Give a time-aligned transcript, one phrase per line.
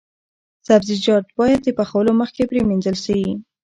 [0.67, 3.19] سبزیجات باید د پخولو مخکې پریمنځل شي.